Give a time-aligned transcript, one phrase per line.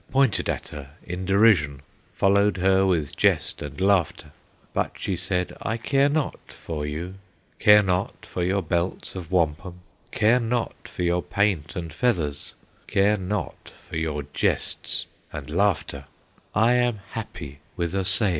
[0.09, 1.83] Pointed at her in derision,
[2.15, 4.31] Followed her with jest and laughter.
[4.73, 7.19] But she said: 'I care not for you,
[7.59, 12.55] Care not for your belts of wampum, Care not for your paint and feathers,
[12.87, 16.05] Care not for your jests and laughter;
[16.55, 18.29] I am happy with Osseo!